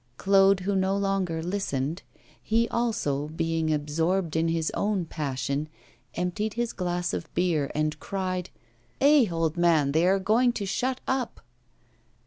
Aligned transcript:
Claude, 0.17 0.61
who 0.61 0.75
no 0.75 0.97
longer 0.97 1.43
listened, 1.43 2.01
he 2.41 2.67
also 2.69 3.27
being 3.27 3.71
absorbed 3.71 4.35
in 4.35 4.47
his 4.47 4.71
own 4.71 5.05
passion, 5.05 5.69
emptied 6.15 6.55
his 6.55 6.73
glass 6.73 7.13
of 7.13 7.31
beer 7.35 7.69
and 7.75 7.99
cried: 7.99 8.49
'Eh, 8.99 9.27
old 9.31 9.57
man, 9.57 9.91
they 9.91 10.07
are 10.07 10.17
going 10.17 10.51
to 10.51 10.65
shut 10.65 11.01
up. 11.07 11.41